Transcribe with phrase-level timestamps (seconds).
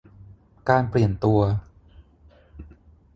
[0.69, 1.41] การเปลี่ยนตัว